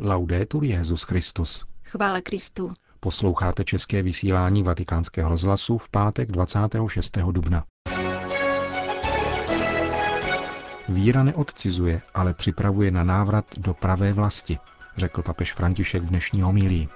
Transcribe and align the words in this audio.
Laudetur 0.00 0.64
Jezus 0.64 1.02
Christus. 1.02 1.64
Chvále 1.84 2.22
Kristu. 2.22 2.72
Posloucháte 3.00 3.64
české 3.64 4.02
vysílání 4.02 4.62
Vatikánského 4.62 5.30
rozhlasu 5.30 5.78
v 5.78 5.88
pátek 5.88 6.32
26. 6.32 7.18
dubna. 7.30 7.64
Víra 10.88 11.22
neodcizuje, 11.22 12.02
ale 12.14 12.34
připravuje 12.34 12.90
na 12.90 13.04
návrat 13.04 13.44
do 13.56 13.74
pravé 13.74 14.12
vlasti, 14.12 14.58
řekl 14.96 15.22
papež 15.22 15.52
František 15.52 16.02
v 16.02 16.06
dnešní 16.06 16.42
homílii. 16.42 16.88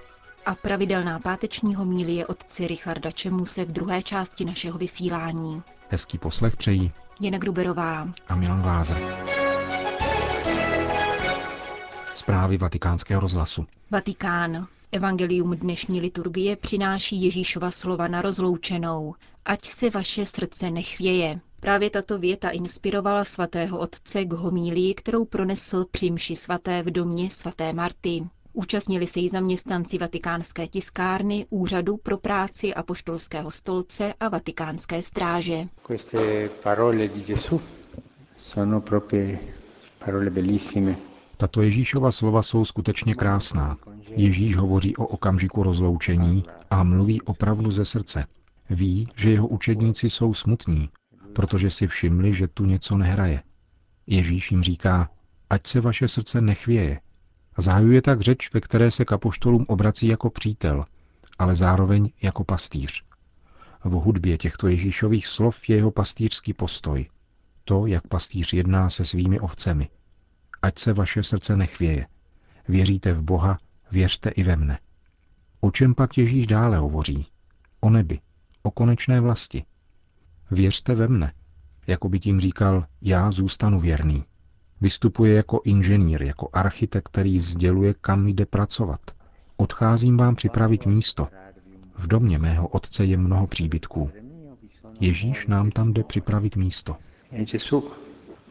A 0.47 0.55
pravidelná 0.55 1.19
páteční 1.21 1.75
homílie 1.75 2.27
otce 2.27 2.69
Richarda 2.69 3.11
Čemuse 3.11 3.65
v 3.65 3.73
druhé 3.73 4.03
části 4.03 4.45
našeho 4.45 4.79
vysílání. 4.79 5.63
Hezký 5.89 6.19
poslech 6.19 6.57
přejí 6.57 6.93
Jena 7.21 7.39
Gruberová 7.39 8.09
a 8.29 8.35
Milan 8.35 8.63
Glázer. 8.63 8.97
Zprávy 12.23 12.59
vatikánského 12.59 13.21
rozhlasu. 13.21 13.67
Vatikán. 13.91 14.67
Evangelium 14.93 15.57
dnešní 15.57 16.01
liturgie 16.01 16.57
přináší 16.57 17.23
Ježíšova 17.23 17.71
slova 17.71 18.09
na 18.09 18.23
rozloučenou. 18.23 19.15
Ať 19.45 19.65
se 19.67 19.91
vaše 19.91 20.27
srdce 20.27 20.71
nechvěje. 20.71 21.41
Právě 21.61 21.91
tato 21.91 22.19
věta 22.19 22.51
inspirovala 22.51 23.25
svatého 23.25 23.79
otce 23.79 24.25
k 24.25 24.33
homílii, 24.33 24.95
kterou 24.95 25.25
pronesl 25.25 25.85
při 25.91 26.11
mši 26.11 26.37
svaté 26.37 26.83
v 26.83 26.91
domě 26.91 27.31
svaté 27.31 27.73
Marty. 27.73 28.23
Účastnili 28.53 29.07
se 29.07 29.21
jí 29.21 29.29
zaměstnanci 29.29 29.99
vatikánské 29.99 30.69
tiskárny, 30.69 31.47
úřadu 31.51 31.97
pro 31.97 32.19
práci 32.19 32.75
apoštolského 32.75 33.51
stolce 33.51 34.15
a 34.21 34.29
vatikánské 34.29 35.03
stráže. 35.03 35.69
Queste 35.87 36.49
parole 36.63 37.09
di 37.09 37.21
Gesù 37.21 37.61
sono 38.39 38.81
proprio 38.81 39.39
parole 40.05 40.31
bellissime. 40.31 41.12
Tato 41.43 41.63
Ježíšova 41.63 42.13
slova 42.13 42.43
jsou 42.43 42.65
skutečně 42.65 43.15
krásná. 43.15 43.77
Ježíš 44.17 44.57
hovoří 44.57 44.97
o 44.97 45.07
okamžiku 45.07 45.63
rozloučení 45.63 46.45
a 46.71 46.83
mluví 46.83 47.23
opravdu 47.23 47.71
ze 47.71 47.85
srdce. 47.85 48.27
Ví, 48.71 49.09
že 49.17 49.31
jeho 49.31 49.49
učedníci 49.49 50.11
jsou 50.11 50.35
smutní, 50.35 50.89
protože 51.33 51.71
si 51.71 51.87
všimli, 51.87 52.35
že 52.35 52.49
tu 52.49 52.65
něco 52.65 52.97
nehraje. 52.97 53.43
Ježíš 54.07 54.51
jim 54.51 54.63
říká, 54.63 55.11
ať 55.51 55.67
se 55.67 55.81
vaše 55.81 56.09
srdce 56.09 56.41
nechvěje. 56.41 57.01
Zahajuje 57.59 58.03
tak 58.03 58.21
řeč, 58.21 58.55
ve 58.55 58.61
které 58.61 58.91
se 58.91 59.05
k 59.05 59.13
apoštolům 59.13 59.65
obrací 59.69 60.07
jako 60.07 60.31
přítel, 60.31 60.85
ale 61.39 61.55
zároveň 61.57 62.11
jako 62.23 62.45
pastýř. 62.45 63.03
V 63.85 63.91
hudbě 63.91 64.39
těchto 64.39 64.69
Ježíšových 64.69 65.27
slov 65.27 65.69
je 65.69 65.77
jeho 65.77 65.91
pastýřský 65.91 66.53
postoj. 66.53 67.07
To, 67.65 67.87
jak 67.87 68.07
pastýř 68.07 68.53
jedná 68.53 68.91
se 68.91 69.05
svými 69.05 69.41
ovcemi. 69.41 69.89
Ať 70.63 70.79
se 70.79 70.93
vaše 70.93 71.23
srdce 71.23 71.57
nechvěje. 71.57 72.07
Věříte 72.69 73.13
v 73.13 73.23
Boha, 73.23 73.59
věřte 73.93 74.31
i 74.31 74.43
ve 74.43 74.57
mne. 74.57 74.79
O 75.61 75.71
čem 75.71 75.95
pak 75.95 76.19
Ježíš 76.19 76.47
dále 76.47 76.77
hovoří? 76.77 77.27
O 77.81 77.91
nebi, 77.91 78.21
o 78.63 78.71
konečné 78.71 79.21
vlasti. 79.21 79.65
Věřte 80.51 80.95
ve 80.95 81.09
mne, 81.09 81.33
jako 81.87 82.09
by 82.09 82.21
tím 82.21 82.41
říkal, 82.41 82.87
já 83.03 83.33
zůstanu 83.33 83.81
věrný. 83.81 84.25
Vystupuje 84.81 85.35
jako 85.35 85.61
inženýr, 85.65 86.23
jako 86.23 86.49
architekt, 86.53 87.09
který 87.09 87.41
sděluje, 87.41 87.95
kam 88.01 88.29
jde 88.29 88.47
pracovat. 88.47 89.01
Odcházím 89.57 90.17
vám 90.17 90.37
připravit 90.37 90.87
místo. 90.87 91.29
V 91.97 92.07
domě 92.07 92.39
mého 92.39 92.69
otce 92.69 93.05
je 93.05 93.17
mnoho 93.17 93.47
příbytků. 93.47 94.11
Ježíš 95.01 95.47
nám 95.47 95.71
tam 95.71 95.93
jde 95.93 96.05
připravit 96.05 96.57
místo. 96.57 96.97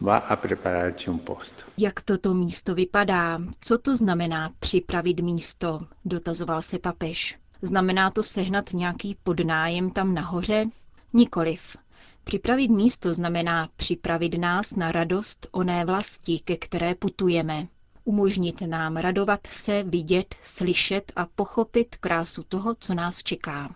Va 0.01 0.17
a 0.17 0.35
prepararci 0.35 1.09
un 1.09 1.19
posto. 1.19 1.63
Jak 1.77 2.01
toto 2.01 2.33
místo 2.33 2.75
vypadá? 2.75 3.39
Co 3.61 3.77
to 3.77 3.95
znamená 3.95 4.51
připravit 4.59 5.19
místo? 5.19 5.79
Dotazoval 6.05 6.61
se 6.61 6.79
papež. 6.79 7.37
Znamená 7.61 8.11
to 8.11 8.23
sehnat 8.23 8.73
nějaký 8.73 9.17
podnájem 9.23 9.91
tam 9.91 10.13
nahoře? 10.13 10.65
Nikoliv. 11.13 11.77
Připravit 12.23 12.71
místo 12.71 13.13
znamená 13.13 13.69
připravit 13.75 14.37
nás 14.37 14.75
na 14.75 14.91
radost 14.91 15.47
oné 15.51 15.85
vlasti, 15.85 16.39
ke 16.39 16.57
které 16.57 16.95
putujeme. 16.95 17.67
Umožnit 18.03 18.61
nám 18.61 18.97
radovat 18.97 19.47
se, 19.47 19.83
vidět, 19.83 20.35
slyšet 20.43 21.11
a 21.15 21.25
pochopit 21.35 21.95
krásu 21.95 22.43
toho, 22.43 22.75
co 22.79 22.93
nás 22.93 23.23
čeká. 23.23 23.69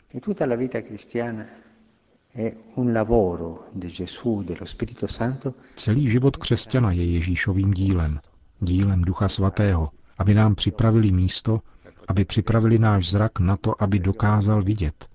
Celý 5.75 6.09
život 6.09 6.37
křesťana 6.37 6.91
je 6.91 7.05
Ježíšovým 7.05 7.71
dílem, 7.71 8.19
dílem 8.59 9.01
Ducha 9.01 9.27
Svatého, 9.27 9.89
aby 10.17 10.33
nám 10.33 10.55
připravili 10.55 11.11
místo, 11.11 11.61
aby 12.07 12.25
připravili 12.25 12.79
náš 12.79 13.09
zrak 13.09 13.39
na 13.39 13.57
to, 13.57 13.83
aby 13.83 13.99
dokázal 13.99 14.63
vidět. 14.63 15.05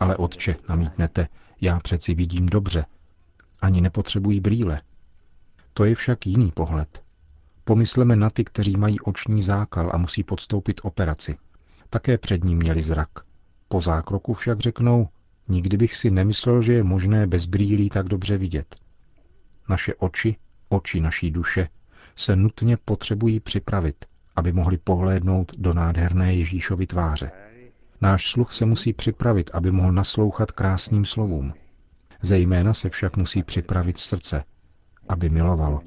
Ale 0.00 0.16
otče, 0.16 0.56
namítnete, 0.68 1.28
já 1.60 1.80
přeci 1.80 2.14
vidím 2.14 2.46
dobře. 2.46 2.84
Ani 3.60 3.80
nepotřebují 3.80 4.40
brýle. 4.40 4.82
To 5.74 5.84
je 5.84 5.94
však 5.94 6.26
jiný 6.26 6.50
pohled. 6.50 7.02
Pomysleme 7.64 8.16
na 8.16 8.30
ty, 8.30 8.44
kteří 8.44 8.76
mají 8.76 9.00
oční 9.00 9.42
zákal 9.42 9.90
a 9.94 9.98
musí 9.98 10.22
podstoupit 10.22 10.80
operaci. 10.84 11.36
Také 11.90 12.18
před 12.18 12.44
ním 12.44 12.58
měli 12.58 12.82
zrak. 12.82 13.08
Po 13.68 13.80
zákroku 13.80 14.34
však 14.34 14.60
řeknou, 14.60 15.08
nikdy 15.52 15.76
bych 15.76 15.94
si 15.94 16.10
nemyslel, 16.10 16.62
že 16.62 16.72
je 16.72 16.82
možné 16.82 17.26
bez 17.26 17.46
brýlí 17.46 17.90
tak 17.90 18.08
dobře 18.08 18.38
vidět. 18.38 18.76
Naše 19.68 19.94
oči, 19.94 20.36
oči 20.68 21.00
naší 21.00 21.30
duše, 21.30 21.68
se 22.16 22.36
nutně 22.36 22.76
potřebují 22.76 23.40
připravit, 23.40 24.04
aby 24.36 24.52
mohli 24.52 24.78
pohlédnout 24.78 25.52
do 25.58 25.74
nádherné 25.74 26.34
Ježíšovy 26.34 26.86
tváře. 26.86 27.30
Náš 28.00 28.30
sluch 28.30 28.52
se 28.52 28.66
musí 28.66 28.92
připravit, 28.92 29.50
aby 29.52 29.70
mohl 29.70 29.92
naslouchat 29.92 30.50
krásným 30.50 31.04
slovům. 31.04 31.54
Zejména 32.22 32.74
se 32.74 32.90
však 32.90 33.16
musí 33.16 33.42
připravit 33.42 33.98
srdce, 33.98 34.44
aby 35.08 35.30
milovalo, 35.30 35.80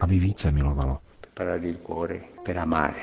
aby 0.00 0.18
více 0.18 0.52
milovalo. 0.52 0.98
preparare 1.34 1.68
il 1.68 1.80
cuore 1.82 2.24
per 2.42 2.56
amare, 2.58 3.02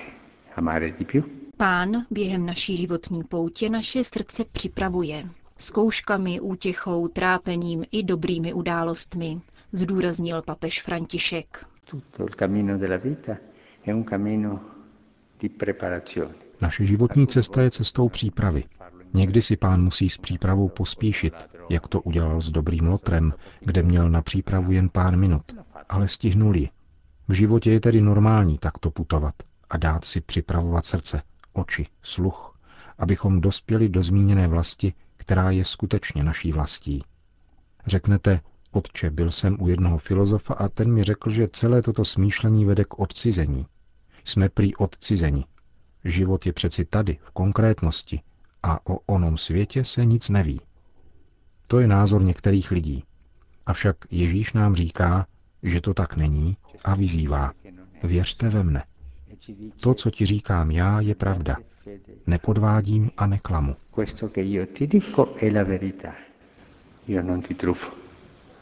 amare 0.55 0.91
di 0.91 1.05
più. 1.05 1.23
Pán 1.57 2.05
během 2.11 2.45
naší 2.45 2.77
životní 2.77 3.23
poutě 3.23 3.69
naše 3.69 4.03
srdce 4.03 4.45
připravuje. 4.51 5.29
Zkouškami, 5.59 6.39
útěchou, 6.39 7.07
trápením 7.07 7.83
i 7.91 8.03
dobrými 8.03 8.53
událostmi, 8.53 9.41
zdůraznil 9.73 10.41
papež 10.41 10.81
František. 10.81 11.65
Tutto 11.85 12.23
il 12.23 12.29
cammino 12.29 12.77
della 12.77 12.97
vita 12.97 13.37
è 13.87 13.91
un 13.93 14.03
cammino 14.03 14.59
di 15.39 15.49
preparazione. 15.49 16.33
Naše 16.61 16.85
životní 16.85 17.27
cesta 17.27 17.61
je 17.61 17.71
cestou 17.71 18.09
přípravy. 18.09 18.63
Někdy 19.13 19.41
si 19.41 19.57
pán 19.57 19.83
musí 19.83 20.09
s 20.09 20.17
přípravou 20.17 20.69
pospíšit, 20.69 21.33
jak 21.69 21.87
to 21.87 22.01
udělal 22.01 22.41
s 22.41 22.51
dobrým 22.51 22.87
lotrem, 22.87 23.33
kde 23.59 23.83
měl 23.83 24.09
na 24.09 24.21
přípravu 24.21 24.71
jen 24.71 24.89
pár 24.89 25.17
minut, 25.17 25.43
ale 25.89 26.07
stihnul 26.07 26.55
ji. 26.55 26.69
V 27.27 27.33
životě 27.33 27.71
je 27.71 27.79
tedy 27.79 28.01
normální 28.01 28.57
takto 28.57 28.91
putovat 28.91 29.35
a 29.69 29.77
dát 29.77 30.05
si 30.05 30.21
připravovat 30.21 30.85
srdce, 30.85 31.21
oči, 31.53 31.85
sluch, 32.03 32.57
abychom 32.97 33.41
dospěli 33.41 33.89
do 33.89 34.03
zmíněné 34.03 34.47
vlasti, 34.47 34.93
která 35.29 35.51
je 35.51 35.65
skutečně 35.65 36.23
naší 36.23 36.51
vlastí. 36.51 37.03
Řeknete, 37.85 38.41
otče, 38.71 39.09
byl 39.09 39.31
jsem 39.31 39.57
u 39.61 39.67
jednoho 39.67 39.97
filozofa 39.97 40.53
a 40.53 40.67
ten 40.67 40.93
mi 40.93 41.03
řekl, 41.03 41.29
že 41.29 41.47
celé 41.47 41.81
toto 41.81 42.05
smýšlení 42.05 42.65
vede 42.65 42.83
k 42.83 42.99
odcizení. 42.99 43.65
Jsme 44.23 44.49
prý 44.49 44.75
odcizeni. 44.75 45.45
Život 46.05 46.45
je 46.45 46.53
přeci 46.53 46.85
tady, 46.85 47.17
v 47.21 47.31
konkrétnosti, 47.31 48.21
a 48.63 48.89
o 48.89 48.99
onom 49.05 49.37
světě 49.37 49.83
se 49.83 50.05
nic 50.05 50.29
neví. 50.29 50.61
To 51.67 51.79
je 51.79 51.87
názor 51.87 52.23
některých 52.23 52.71
lidí. 52.71 53.03
Avšak 53.65 53.95
Ježíš 54.11 54.53
nám 54.53 54.75
říká, 54.75 55.27
že 55.63 55.81
to 55.81 55.93
tak 55.93 56.15
není 56.15 56.57
a 56.83 56.95
vyzývá. 56.95 57.53
Věřte 58.03 58.49
ve 58.49 58.63
mne. 58.63 58.83
To, 59.81 59.93
co 59.93 60.11
ti 60.11 60.25
říkám 60.25 60.71
já, 60.71 60.99
je 61.01 61.15
pravda. 61.15 61.57
Nepodvádím 62.27 63.11
a 63.17 63.25
neklamu. 63.25 63.75
Questo 63.91 64.29
che 64.31 64.41
io 64.41 64.65
ti 64.67 64.87
dico 64.87 65.35
è 65.35 65.49
la 65.51 65.63
verità. 65.63 66.13
Io 67.05 67.21
non 67.21 67.41
ti 67.41 67.55
trufo, 67.55 67.91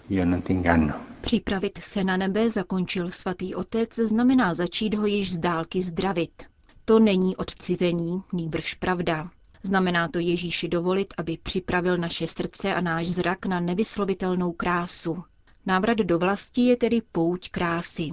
io 0.08 0.25
non 0.25 0.42
ti 0.42 0.52
inganno. 0.52 0.94
Připravit 1.22 1.78
se 1.81 2.04
na 2.04 2.18
nebe, 2.18 2.50
zakončil 2.52 3.12
svatý 3.12 3.56
otec, 3.56 3.96
znamená 3.96 4.54
začít 4.54 4.94
ho 4.94 5.06
již 5.06 5.31
z 5.31 5.38
dálky 5.38 5.81
zdravit. 5.81 6.44
To 6.86 7.00
není 7.00 7.36
odcizení, 7.36 8.24
nýbrž 8.34 8.74
pravda. 8.74 9.30
Znamená 9.63 10.08
to 10.08 10.20
Ježíši 10.20 10.68
dovolit, 10.68 11.13
aby 11.18 11.38
připravil 11.44 11.98
naše 11.98 12.28
srdce 12.28 12.74
a 12.75 12.81
náš 12.81 13.08
zrak 13.08 13.46
na 13.46 13.60
nevyslovitelnou 13.60 14.52
krásu. 14.52 15.24
Návrat 15.66 15.98
do 15.98 16.20
vlasti 16.20 16.62
je 16.62 16.75
tedy 16.78 17.02
pouť 17.12 17.50
krásy. 17.52 18.10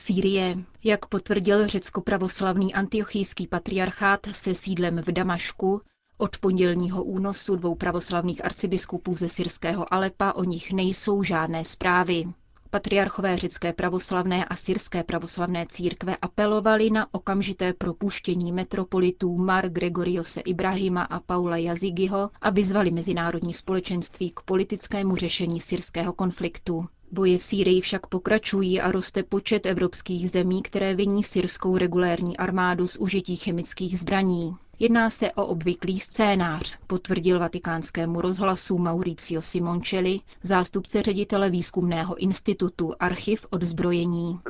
Sýrie. 0.00 0.56
Jak 0.84 1.06
potvrdil 1.06 1.66
řecko-pravoslavný 1.66 2.74
antiochijský 2.74 3.46
patriarchát 3.46 4.20
se 4.32 4.54
sídlem 4.54 5.02
v 5.06 5.12
Damašku, 5.12 5.80
od 6.18 6.38
pondělního 6.38 7.04
únosu 7.04 7.56
dvou 7.56 7.74
pravoslavných 7.74 8.44
arcibiskupů 8.44 9.16
ze 9.16 9.28
syrského 9.28 9.94
Alepa 9.94 10.32
o 10.32 10.44
nich 10.44 10.72
nejsou 10.72 11.22
žádné 11.22 11.64
zprávy. 11.64 12.24
Patriarchové 12.70 13.36
řecké 13.36 13.72
pravoslavné 13.72 14.44
a 14.44 14.56
syrské 14.56 15.02
pravoslavné 15.04 15.66
církve 15.68 16.16
apelovali 16.16 16.90
na 16.90 17.14
okamžité 17.14 17.72
propuštění 17.72 18.52
metropolitů 18.52 19.36
Mar 19.38 19.68
Gregoriose 19.68 20.40
Ibrahima 20.40 21.02
a 21.02 21.20
Paula 21.20 21.56
Jazigiho 21.56 22.30
a 22.40 22.50
vyzvali 22.50 22.90
mezinárodní 22.90 23.54
společenství 23.54 24.30
k 24.30 24.40
politickému 24.40 25.16
řešení 25.16 25.60
syrského 25.60 26.12
konfliktu. 26.12 26.86
Boje 27.12 27.38
v 27.38 27.42
Sýrii 27.42 27.80
však 27.80 28.06
pokračují 28.06 28.80
a 28.80 28.92
roste 28.92 29.22
počet 29.22 29.66
evropských 29.66 30.30
zemí, 30.30 30.62
které 30.62 30.94
viní 30.94 31.22
syrskou 31.22 31.78
regulérní 31.78 32.36
armádu 32.36 32.86
z 32.86 32.96
užití 32.96 33.36
chemických 33.36 33.98
zbraní. 33.98 34.56
Jedná 34.78 35.10
se 35.10 35.32
o 35.32 35.46
obvyklý 35.46 35.98
scénář, 35.98 36.78
potvrdil 36.86 37.38
vatikánskému 37.38 38.20
rozhlasu 38.20 38.78
Mauricio 38.78 39.42
Simoncelli, 39.42 40.20
zástupce 40.42 41.02
ředitele 41.02 41.50
výzkumného 41.50 42.16
institutu 42.16 42.92
Archiv 43.00 43.46
odzbrojení. 43.50 44.40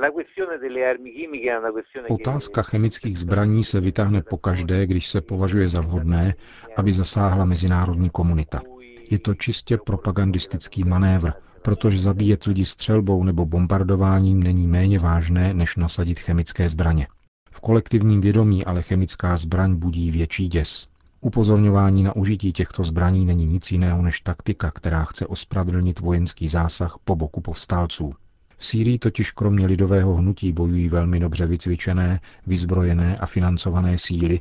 Otázka 2.09 2.61
chemických 2.61 3.19
zbraní 3.19 3.63
se 3.63 3.79
vytáhne 3.79 4.21
pokaždé, 4.21 4.87
když 4.87 5.07
se 5.07 5.21
považuje 5.21 5.67
za 5.67 5.81
vhodné, 5.81 6.35
aby 6.77 6.93
zasáhla 6.93 7.45
mezinárodní 7.45 8.09
komunita. 8.09 8.61
Je 9.09 9.19
to 9.19 9.35
čistě 9.35 9.77
propagandistický 9.85 10.83
manévr, 10.83 11.31
protože 11.61 11.99
zabíjet 11.99 12.43
lidi 12.43 12.65
střelbou 12.65 13.23
nebo 13.23 13.45
bombardováním 13.45 14.43
není 14.43 14.67
méně 14.67 14.99
vážné, 14.99 15.53
než 15.53 15.75
nasadit 15.75 16.19
chemické 16.19 16.69
zbraně. 16.69 17.07
V 17.51 17.59
kolektivním 17.59 18.21
vědomí 18.21 18.65
ale 18.65 18.81
chemická 18.81 19.37
zbraň 19.37 19.75
budí 19.75 20.11
větší 20.11 20.47
děs. 20.47 20.87
Upozorňování 21.21 22.03
na 22.03 22.15
užití 22.15 22.53
těchto 22.53 22.83
zbraní 22.83 23.25
není 23.25 23.45
nic 23.45 23.71
jiného 23.71 24.01
než 24.01 24.19
taktika, 24.19 24.71
která 24.71 25.05
chce 25.05 25.27
ospravedlnit 25.27 25.99
vojenský 25.99 26.47
zásah 26.47 26.97
po 27.03 27.15
boku 27.15 27.41
povstalců. 27.41 28.13
V 28.57 28.65
Sýrii 28.65 28.99
totiž 28.99 29.31
kromě 29.31 29.65
lidového 29.65 30.15
hnutí 30.15 30.53
bojují 30.53 30.89
velmi 30.89 31.19
dobře 31.19 31.47
vycvičené, 31.47 32.19
vyzbrojené 32.47 33.17
a 33.17 33.25
financované 33.25 33.97
síly, 33.97 34.39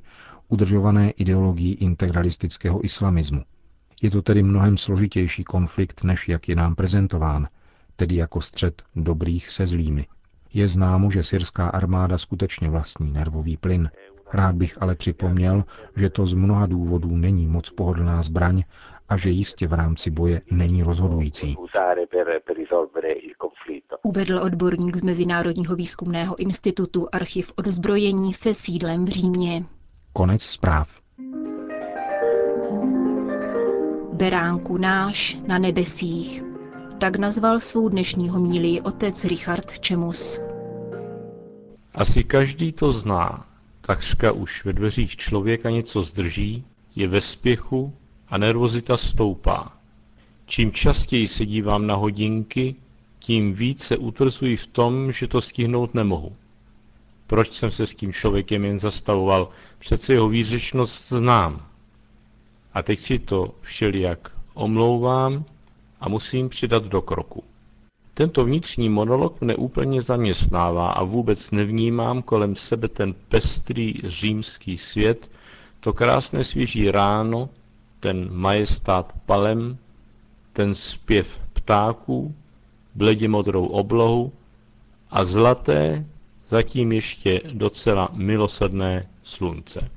udržované 0.49 1.11
ideologií 1.11 1.75
integralistického 1.75 2.85
islamismu. 2.85 3.43
Je 4.03 4.11
to 4.11 4.23
tedy 4.23 4.43
mnohem 4.43 4.77
složitější 4.77 5.45
konflikt, 5.45 6.05
než 6.05 6.29
jak 6.29 6.49
je 6.49 6.57
nám 6.57 6.75
prezentován, 6.75 7.49
tedy 7.97 8.17
jako 8.17 8.41
střed 8.41 8.83
dobrých 8.97 9.51
se 9.51 9.67
zlými. 9.67 10.07
Je 10.53 10.69
známo, 10.69 11.11
že 11.11 11.23
syrská 11.23 11.69
armáda 11.69 12.19
skutečně 12.19 12.71
vlastní 12.71 13.13
nervový 13.13 13.57
plyn. 13.57 13.91
Rád 14.33 14.55
bych 14.55 14.83
ale 14.83 14.95
připomněl, 14.95 15.65
že 15.97 16.11
to 16.11 16.27
z 16.27 16.35
mnoha 16.35 16.67
důvodů 16.67 17.17
není 17.17 17.47
moc 17.47 17.71
pohodlná 17.71 18.23
zbraň 18.23 18.63
a 19.09 19.17
že 19.17 19.31
jistě 19.31 19.67
v 19.67 19.73
rámci 19.73 20.11
boje 20.11 20.43
není 20.51 20.83
rozhodující. 20.83 21.57
Uvedl 24.03 24.39
odborník 24.39 24.97
z 24.97 25.03
Mezinárodního 25.03 25.77
výzkumného 25.77 26.37
institutu 26.39 27.07
Archiv 27.13 27.53
odzbrojení 27.57 28.33
se 28.33 28.55
sídlem 28.55 29.05
v 29.05 29.09
Římě. 29.09 29.65
Konec 30.13 30.43
zpráv. 30.43 31.01
Beránku 34.21 34.77
náš 34.77 35.39
na 35.47 35.59
nebesích. 35.59 36.43
Tak 37.01 37.17
nazval 37.17 37.61
svou 37.61 37.89
dnešní 37.89 38.29
homílii 38.29 38.81
otec 38.81 39.25
Richard 39.25 39.79
Čemus. 39.79 40.39
Asi 41.95 42.25
každý 42.25 42.73
to 42.73 42.93
zná. 42.93 43.47
Takřka 43.81 44.33
už 44.33 44.65
ve 44.65 44.73
dveřích 44.73 45.17
člověka 45.17 45.71
něco 45.71 46.03
zdrží, 46.03 46.65
je 46.97 47.09
ve 47.09 47.21
spěchu 47.21 47.95
a 48.29 48.39
nervozita 48.39 48.97
stoupá. 48.97 49.73
Čím 50.47 50.73
častěji 50.73 51.29
se 51.29 51.47
dívám 51.47 51.87
na 51.87 51.95
hodinky, 51.95 52.75
tím 53.19 53.53
více 53.53 53.97
utvrzuji 53.97 54.57
v 54.57 54.67
tom, 54.67 55.13
že 55.13 55.29
to 55.29 55.41
stihnout 55.41 55.95
nemohu. 55.95 56.37
Proč 57.27 57.53
jsem 57.53 57.71
se 57.71 57.87
s 57.87 57.95
tím 57.95 58.13
člověkem 58.13 58.65
jen 58.65 58.79
zastavoval? 58.79 59.49
Přece 59.79 60.13
jeho 60.13 60.29
výřečnost 60.29 61.09
znám. 61.09 61.70
A 62.75 62.83
teď 62.83 62.99
si 62.99 63.19
to 63.19 63.55
všelijak 63.61 64.33
omlouvám 64.55 65.45
a 66.01 66.09
musím 66.09 66.49
přidat 66.49 66.85
do 66.85 67.03
kroku. 67.03 67.45
Tento 68.15 68.45
vnitřní 68.45 68.89
monolog 68.89 69.41
mne 69.41 69.57
úplně 69.57 70.03
zaměstnává 70.03 70.91
a 70.91 71.05
vůbec 71.05 71.51
nevnímám 71.51 72.23
kolem 72.23 72.57
sebe 72.57 72.89
ten 72.89 73.15
pestrý 73.29 73.95
římský 74.05 74.79
svět, 74.79 75.31
to 75.81 75.93
krásné 75.93 76.45
svěží 76.45 76.91
ráno, 76.91 77.49
ten 78.01 78.29
majestát 78.33 79.13
palem, 79.27 79.79
ten 80.53 80.75
zpěv 80.75 81.41
ptáků, 81.53 82.35
bledě 82.95 83.29
modrou 83.29 83.67
oblohu 83.67 84.33
a 85.11 85.25
zlaté, 85.25 86.07
zatím 86.49 86.93
ještě 86.93 87.41
docela 87.53 88.09
milosadné 88.13 89.09
slunce. 89.23 89.91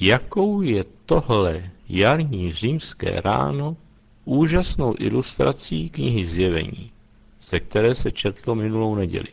Jakou 0.00 0.62
je 0.62 0.84
tohle 1.06 1.70
jarní 1.88 2.52
římské 2.52 3.20
ráno 3.20 3.76
úžasnou 4.24 4.94
ilustrací 4.98 5.90
knihy 5.90 6.26
Zjevení, 6.26 6.90
ze 7.40 7.60
které 7.60 7.94
se 7.94 8.10
četlo 8.10 8.54
minulou 8.54 8.94
neděli. 8.94 9.28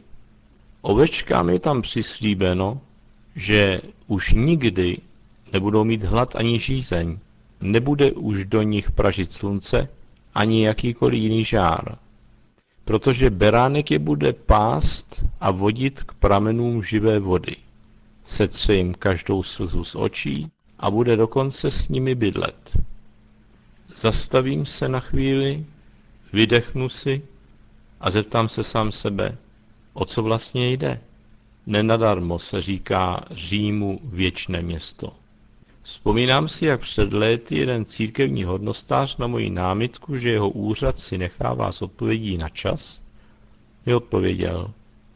Ovečkám 0.82 1.50
je 1.50 1.60
tam 1.60 1.82
přislíbeno, 1.82 2.82
že 3.36 3.82
už 4.08 4.34
nikdy 4.34 4.98
nebudou 5.54 5.84
mít 5.84 6.04
hlad 6.04 6.36
ani 6.36 6.60
žízeň, 6.60 7.18
nebude 7.62 8.12
už 8.12 8.46
do 8.46 8.62
nich 8.62 8.92
pražit 8.92 9.32
slunce 9.32 9.90
ani 10.36 10.66
jakýkoliv 10.66 11.22
jiný 11.22 11.44
žár, 11.44 11.98
protože 12.86 13.30
beránek 13.30 13.92
je 13.92 14.00
bude 14.00 14.34
pást 14.34 15.26
a 15.42 15.52
vodit 15.52 16.04
k 16.04 16.14
pramenům 16.14 16.84
živé 16.84 17.20
vody. 17.20 17.56
Setře 18.24 18.76
jim 18.76 18.94
každou 18.94 19.44
slzu 19.44 19.84
z 19.84 19.96
očí 19.96 20.52
a 20.80 20.92
bude 20.92 21.16
dokonce 21.18 21.72
s 21.72 21.90
nimi 21.90 22.16
bydlet. 22.16 22.78
Zastavím 23.96 24.66
se 24.66 24.90
na 24.90 25.00
chvíli, 25.00 25.66
vydechnu 26.34 26.90
si 26.90 27.22
a 28.02 28.12
zeptám 28.12 28.50
se 28.50 28.64
sám 28.64 28.92
sebe, 28.92 29.38
o 29.94 30.06
co 30.06 30.24
vlastně 30.24 30.72
jde. 30.72 31.02
Nenadarmo 31.66 32.40
se 32.40 32.62
říká 32.62 33.26
Římu 33.32 34.00
věčné 34.04 34.62
město. 34.62 35.14
Vzpomínám 35.82 36.48
si, 36.48 36.66
jak 36.66 36.82
před 36.82 37.14
léty 37.14 37.58
jeden 37.58 37.86
církevní 37.86 38.44
hodnostář 38.44 39.18
na 39.18 39.28
moji 39.28 39.50
námitku, 39.50 40.16
že 40.18 40.30
jeho 40.30 40.50
úřad 40.50 40.98
si 41.00 41.18
nechává 41.18 41.72
s 41.72 41.82
odpovědí 41.82 42.38
na 42.38 42.50
čas, 42.50 43.02
mi 43.86 43.94
odpověděl 43.96 44.72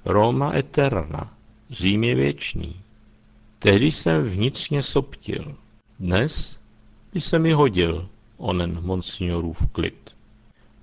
Roma 0.05 0.53
eterna, 0.55 1.33
Řím 1.69 2.03
je 2.03 2.15
věčný. 2.15 2.75
Tehdy 3.59 3.91
jsem 3.91 4.23
vnitřně 4.23 4.83
soptil. 4.83 5.55
Dnes 5.99 6.59
by 7.13 7.21
se 7.21 7.39
mi 7.39 7.51
hodil 7.51 8.09
onen 8.37 8.79
monsignorův 8.81 9.67
klid. 9.71 10.15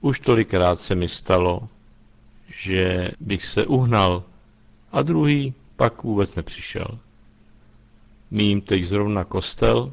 Už 0.01 0.21
tolikrát 0.21 0.81
se 0.81 0.95
mi 0.95 1.09
stalo, 1.09 1.69
že 2.49 3.11
bych 3.21 3.45
se 3.45 3.67
uhnal 3.67 4.23
a 4.93 5.03
druhý 5.03 5.55
pak 5.77 6.03
vůbec 6.03 6.37
nepřišel. 6.37 6.99
Mím 8.31 8.61
teď 8.61 8.85
zrovna 8.85 9.25
kostel 9.25 9.93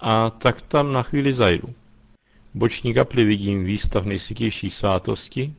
a 0.00 0.30
tak 0.30 0.62
tam 0.62 0.92
na 0.92 1.02
chvíli 1.02 1.34
zajdu. 1.34 1.74
Boční 2.54 2.94
kapli 2.94 3.24
vidím 3.24 3.64
výstav 3.64 4.04
nejsvětější 4.04 4.70
svátosti, 4.70 5.54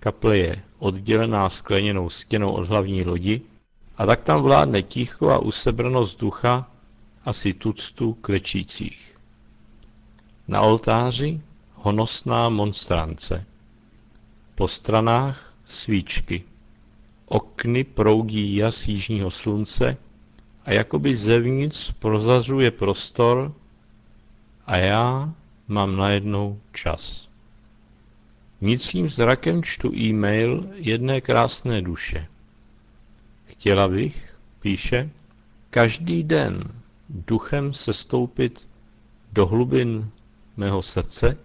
kaple 0.00 0.38
je 0.38 0.62
oddělená 0.78 1.48
skleněnou 1.48 2.10
stěnou 2.10 2.52
od 2.52 2.66
hlavní 2.66 3.04
lodi 3.04 3.40
a 3.96 4.06
tak 4.06 4.22
tam 4.22 4.42
vládne 4.42 4.82
ticho 4.82 5.28
a 5.28 5.38
usebrnost 5.38 6.20
ducha 6.20 6.70
asi 7.24 7.54
tuctu 7.54 8.14
klečících. 8.14 9.18
Na 10.48 10.60
oltáři 10.60 11.40
honosná 11.74 12.48
monstrance. 12.48 13.44
Po 14.54 14.68
stranách 14.68 15.54
svíčky. 15.64 16.44
Okny 17.26 17.84
proudí 17.84 18.56
jas 18.56 18.88
jižního 18.88 19.30
slunce 19.30 19.96
a 20.64 20.72
jakoby 20.72 21.16
zevnitř 21.16 21.92
prozařuje 21.92 22.70
prostor 22.70 23.52
a 24.66 24.76
já 24.76 25.34
mám 25.68 25.96
najednou 25.96 26.60
čas. 26.72 27.28
Vnitřním 28.60 29.08
zrakem 29.08 29.62
čtu 29.62 29.94
e-mail 29.94 30.68
jedné 30.74 31.20
krásné 31.20 31.82
duše. 31.82 32.26
Chtěla 33.62 33.88
bych, 33.88 34.34
píše, 34.60 35.10
každý 35.70 36.22
den 36.22 36.64
duchem 37.08 37.72
se 37.72 37.92
stoupit 37.92 38.68
do 39.32 39.46
hlubin 39.46 40.10
mého 40.56 40.82
srdce, 40.82 41.36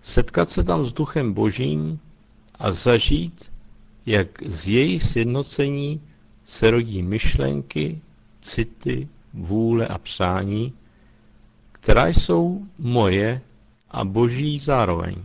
setkat 0.00 0.50
se 0.50 0.64
tam 0.64 0.84
s 0.84 0.92
duchem 0.92 1.32
božím 1.32 2.00
a 2.54 2.72
zažít, 2.72 3.52
jak 4.06 4.42
z 4.42 4.68
jejich 4.68 5.02
sjednocení 5.02 6.00
se 6.44 6.70
rodí 6.70 7.02
myšlenky, 7.02 8.00
city, 8.40 9.08
vůle 9.34 9.88
a 9.88 9.98
přání, 9.98 10.72
která 11.72 12.06
jsou 12.06 12.66
moje 12.78 13.40
a 13.90 14.04
boží 14.04 14.58
zároveň. 14.58 15.16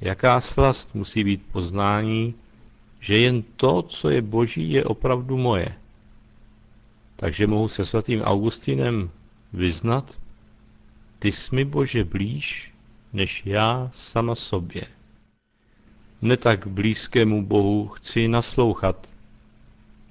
Jaká 0.00 0.40
slast 0.40 0.94
musí 0.94 1.24
být 1.24 1.42
poznání, 1.52 2.34
že 3.00 3.18
jen 3.18 3.42
to, 3.42 3.82
co 3.82 4.10
je 4.10 4.22
boží, 4.22 4.72
je 4.72 4.84
opravdu 4.84 5.36
moje. 5.38 5.76
Takže 7.16 7.46
mohu 7.46 7.68
se 7.68 7.84
svatým 7.84 8.22
Augustinem 8.22 9.10
vyznat, 9.52 10.18
ty 11.18 11.32
jsi 11.32 11.56
mi 11.56 11.64
Bože 11.64 12.04
blíž, 12.04 12.72
než 13.12 13.46
já 13.46 13.90
sama 13.92 14.34
sobě. 14.34 14.86
Ne 16.22 16.36
tak 16.36 16.66
blízkému 16.66 17.46
Bohu 17.46 17.88
chci 17.88 18.28
naslouchat 18.28 19.08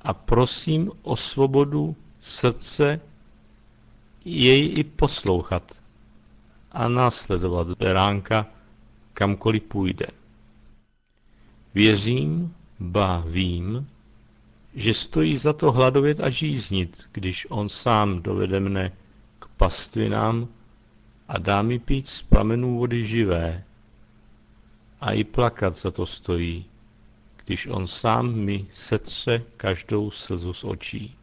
a 0.01 0.13
prosím 0.13 0.91
o 1.01 1.15
svobodu 1.15 1.96
srdce 2.22 3.01
jej 4.25 4.74
i 4.79 4.84
poslouchat 4.84 5.81
a 6.72 6.88
následovat 6.88 7.67
beránka, 7.77 8.46
kamkoliv 9.13 9.63
půjde. 9.63 10.08
Věřím, 11.74 12.55
ba 12.80 13.24
vím, 13.28 13.88
že 14.76 14.94
stojí 14.94 15.36
za 15.36 15.54
to 15.54 15.72
hladovět 15.72 16.20
a 16.20 16.30
žíznit, 16.30 17.10
když 17.12 17.48
on 17.50 17.70
sám 17.70 18.22
dovede 18.22 18.60
mne 18.60 18.92
k 19.40 19.48
pastvinám 19.58 20.48
a 21.28 21.38
dá 21.40 21.62
mi 21.62 21.80
pít 21.80 22.08
z 22.08 22.22
pramenů 22.22 22.78
vody 22.78 23.06
živé. 23.06 23.64
A 25.02 25.12
i 25.12 25.24
plakat 25.24 25.76
za 25.76 25.92
to 25.92 26.06
stojí, 26.06 26.66
když 27.46 27.68
on 27.68 27.88
sám 27.88 28.34
mi 28.34 28.66
setře 28.72 29.44
každou 29.58 30.12
slzu 30.12 30.54
z 30.54 30.64
očí. 30.64 31.16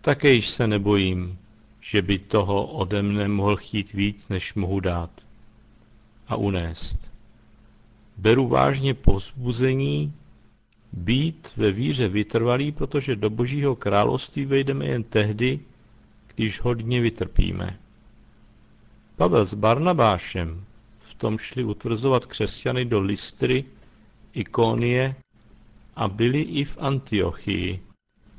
Také 0.00 0.32
již 0.32 0.48
se 0.48 0.66
nebojím, 0.66 1.38
že 1.80 2.02
by 2.02 2.18
toho 2.18 2.66
ode 2.66 3.02
mne 3.02 3.28
mohl 3.28 3.56
chtít 3.56 3.92
víc, 3.92 4.28
než 4.28 4.54
mohu 4.54 4.80
dát 4.80 5.10
a 6.28 6.36
unést. 6.36 7.10
Beru 8.18 8.48
vážně 8.48 8.94
povzbuzení 8.94 10.12
být 10.92 11.52
ve 11.56 11.72
víře 11.72 12.08
vytrvalý, 12.08 12.72
protože 12.72 13.16
do 13.16 13.30
Božího 13.30 13.76
království 13.76 14.44
vejdeme 14.44 14.86
jen 14.86 15.02
tehdy, 15.02 15.60
když 16.34 16.60
hodně 16.60 17.00
vytrpíme. 17.00 17.78
Pavel 19.16 19.46
s 19.46 19.54
Barnabášem 19.54 20.64
v 21.00 21.14
tom 21.14 21.38
šli 21.38 21.64
utvrzovat 21.64 22.26
křesťany 22.26 22.84
do 22.84 23.00
Listry, 23.00 23.64
Ikonie 24.34 25.14
a 25.96 26.08
byli 26.08 26.40
i 26.40 26.64
v 26.64 26.78
Antiochii, 26.80 27.80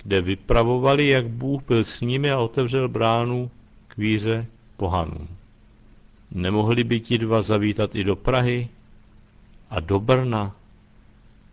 kde 0.04 0.22
vypravovali, 0.22 1.08
jak 1.08 1.28
Bůh 1.28 1.64
byl 1.64 1.84
s 1.84 2.02
nimi 2.02 2.32
a 2.32 2.40
otevřel 2.40 2.88
bránu 2.90 3.52
k 3.88 3.98
víře 3.98 4.46
pohanům. 4.78 5.28
Nemohli 6.32 6.84
by 6.84 7.00
ti 7.00 7.18
dva 7.18 7.42
zavítat 7.42 7.96
i 7.96 8.04
do 8.04 8.16
Prahy 8.16 8.68
a 9.70 9.80
do 9.80 10.00
Brna, 10.00 10.56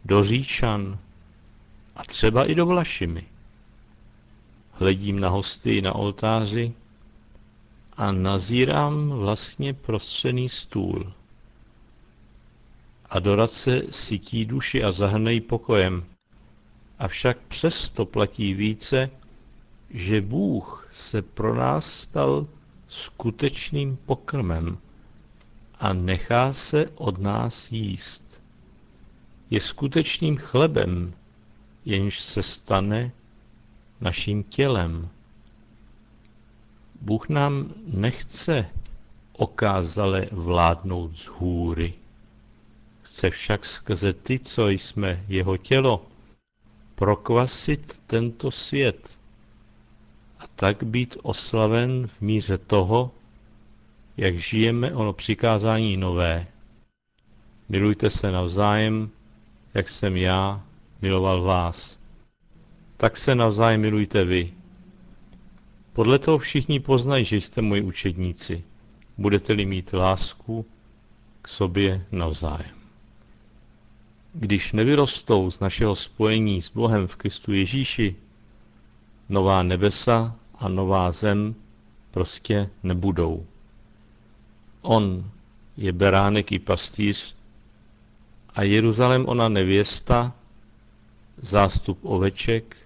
do 0.05 0.25
Říčan 0.25 0.99
a 1.97 2.03
třeba 2.05 2.45
i 2.45 2.55
do 2.55 2.67
Vlašimi. 2.67 3.25
Hledím 4.73 5.21
na 5.21 5.29
hosty 5.29 5.83
na 5.83 5.93
oltáři 5.95 6.73
a 7.97 8.13
nazírám 8.13 9.09
vlastně 9.11 9.75
prostřený 9.75 10.49
stůl. 10.49 11.13
Adorace 13.11 13.83
sytí 13.91 14.45
duši 14.45 14.85
a 14.85 14.93
zahrnej 14.93 15.41
pokojem, 15.41 16.05
avšak 16.99 17.39
přesto 17.39 18.07
platí 18.07 18.55
více, 18.55 19.11
že 19.91 20.21
Bůh 20.21 20.89
se 20.91 21.23
pro 21.23 21.55
nás 21.55 21.93
stal 21.93 22.47
skutečným 22.89 23.97
pokrmem 24.07 24.79
a 25.79 25.93
nechá 25.93 26.53
se 26.53 26.87
od 26.95 27.19
nás 27.19 27.73
jíst. 27.73 28.43
Je 29.51 29.61
skutečným 29.61 30.37
chlebem, 30.37 31.15
jenž 31.85 32.21
se 32.21 32.43
stane 32.43 33.13
naším 34.01 34.43
tělem. 34.43 35.09
Bůh 37.01 37.29
nám 37.29 37.75
nechce 37.87 38.71
okázale 39.33 40.29
vládnout 40.33 41.17
z 41.17 41.27
hůry. 41.27 41.95
Chce 43.03 43.31
však 43.31 43.65
skrze 43.65 44.13
ty, 44.13 44.39
co 44.39 44.69
jsme 44.69 45.25
jeho 45.29 45.57
tělo, 45.57 46.07
prokvasit 46.95 48.03
tento 48.07 48.51
svět 48.51 49.19
a 50.39 50.47
tak 50.47 50.83
být 50.83 51.17
oslaven 51.23 52.07
v 52.07 52.21
míře 52.21 52.59
toho, 52.59 53.11
jak 54.17 54.39
žijeme 54.39 54.95
ono 54.95 55.13
přikázání 55.13 55.97
nové. 55.97 56.47
Milujte 57.69 58.11
se 58.11 58.33
navzájem, 58.33 59.11
jak 59.75 59.89
jsem 59.89 60.17
já 60.17 60.65
miloval 61.03 61.43
vás. 61.43 61.99
Tak 62.97 63.17
se 63.17 63.35
navzájem 63.35 63.81
milujte 63.81 64.25
vy. 64.25 64.53
Podle 65.93 66.19
toho 66.19 66.39
všichni 66.39 66.81
poznají, 66.81 67.25
že 67.25 67.37
jste 67.37 67.63
moji 67.63 67.83
učedníci. 67.83 68.65
Budete-li 69.19 69.67
mít 69.67 69.93
lásku 69.93 70.67
k 71.43 71.49
sobě 71.49 72.07
navzájem. 72.13 72.77
Když 74.35 74.73
nevyrostou 74.73 75.51
z 75.51 75.61
našeho 75.61 75.95
spojení 75.95 76.63
s 76.63 76.71
Bohem 76.71 77.07
v 77.07 77.17
Kristu 77.17 77.53
Ježíši, 77.53 78.17
nová 79.29 79.63
nebesa 79.63 80.37
a 80.59 80.69
nová 80.69 81.13
zem 81.13 81.55
prostě 82.11 82.71
nebudou. 82.83 83.47
On 84.89 85.31
je 85.77 85.93
beránek 85.93 86.53
i 86.53 86.59
pastýř 86.59 87.35
a 88.55 88.63
Jeruzalém 88.63 89.29
ona 89.29 89.49
nevěsta, 89.49 90.33
zástup 91.39 91.99
oveček, 92.03 92.77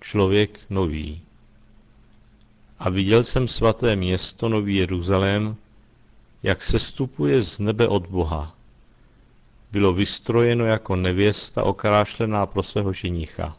člověk 0.00 0.60
nový. 0.70 1.22
A 2.78 2.90
viděl 2.90 3.22
jsem 3.24 3.48
svaté 3.48 3.96
město, 3.96 4.48
nový 4.48 4.76
Jeruzalém, 4.76 5.56
jak 6.42 6.62
se 6.62 6.78
stupuje 6.78 7.42
z 7.42 7.58
nebe 7.58 7.88
od 7.88 8.06
Boha. 8.06 8.54
Bylo 9.72 9.92
vystrojeno 9.92 10.64
jako 10.64 10.96
nevěsta 10.96 11.62
okrášlená 11.62 12.46
pro 12.46 12.62
svého 12.62 12.92
ženicha. 12.92 13.56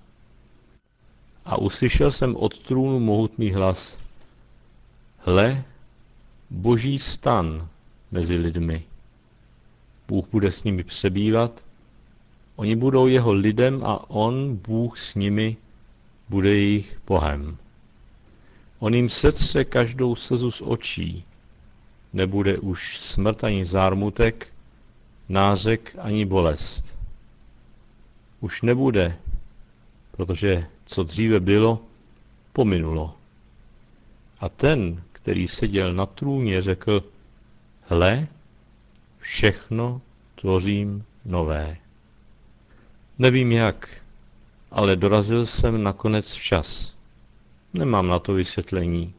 A 1.46 1.58
uslyšel 1.58 2.12
jsem 2.12 2.36
od 2.36 2.58
trůnu 2.60 3.00
mohutný 3.00 3.52
hlas. 3.52 4.00
Hle, 5.18 5.64
boží 6.50 7.00
stan 7.00 7.68
mezi 8.12 8.36
lidmi. 8.36 8.84
Bůh 10.08 10.26
bude 10.32 10.52
s 10.52 10.64
nimi 10.64 10.84
přebývat, 10.84 11.66
oni 12.56 12.76
budou 12.76 13.08
jeho 13.08 13.34
lidem 13.34 13.84
a 13.86 14.10
on, 14.10 14.56
Bůh 14.56 15.00
s 15.00 15.16
nimi, 15.16 15.58
bude 16.30 16.50
jejich 16.50 17.02
Bohem. 17.08 17.58
On 18.80 18.94
jim 18.94 19.10
setře 19.10 19.66
každou 19.66 20.16
slzu 20.16 20.52
z 20.52 20.62
očí. 20.66 21.24
Nebude 22.14 22.58
už 22.58 22.98
smrt 23.00 23.44
ani 23.44 23.66
zármutek, 23.66 24.48
nářek 25.30 25.96
ani 26.00 26.26
bolest. 26.26 27.00
Už 28.40 28.62
nebude, 28.62 29.18
protože 30.12 30.68
co 30.86 31.04
dříve 31.04 31.40
bylo, 31.40 31.80
pominulo. 32.54 33.16
A 34.40 34.50
ten, 34.50 35.04
který 35.12 35.48
seděl 35.48 35.94
na 35.94 36.06
trůně, 36.06 36.62
řekl, 36.62 37.04
hle, 37.82 38.28
všechno 39.20 40.02
tvořím 40.36 41.06
nové. 41.26 41.78
Nevím 43.20 43.52
jak, 43.52 44.04
ale 44.72 44.96
dorazil 44.96 45.46
jsem 45.46 45.84
nakonec 45.84 46.34
včas. 46.34 46.96
Nemám 47.74 48.08
na 48.08 48.20
to 48.20 48.34
vysvětlení. 48.34 49.14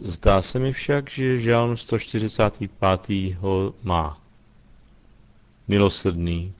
Zdá 0.00 0.42
se 0.42 0.58
mi 0.58 0.72
však, 0.72 1.10
že 1.10 1.38
žálm 1.38 1.76
145. 1.76 3.34
ho 3.34 3.74
má. 3.82 4.20
Milosrdný 5.68 6.52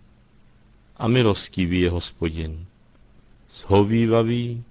a 0.97 1.09
milostivý 1.09 1.81
je 1.81 1.91
hospodin, 1.91 2.67
shovívavý 3.49 4.65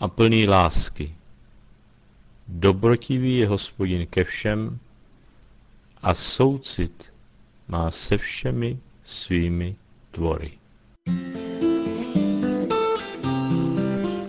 a 0.00 0.08
plný 0.08 0.48
lásky. 0.48 1.14
Dobrotivý 2.48 3.36
je 3.36 3.48
hospodin 3.48 4.06
ke 4.06 4.24
všem 4.24 4.78
a 6.02 6.14
soucit 6.14 7.12
má 7.68 7.90
se 7.90 8.18
všemi 8.18 8.78
svými 9.02 9.76
tvory. 10.10 10.58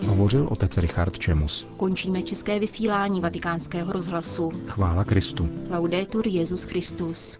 Hovořil 0.07 0.47
otec 0.51 0.77
Richard 0.77 1.19
Čemus. 1.19 1.67
Končíme 1.77 2.23
české 2.23 2.59
vysílání 2.59 3.21
vatikánského 3.21 3.93
rozhlasu. 3.93 4.51
Chvála 4.67 5.03
Kristu. 5.03 5.49
Laudetur 5.69 6.27
Jezus 6.27 6.63
Christus. 6.63 7.37